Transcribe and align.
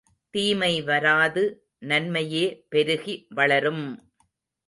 தீமை 0.33 0.81
வராது 0.81 1.43
நன்மையே 1.81 2.45
பெருகி 2.69 3.27
வளரும்! 3.29 3.85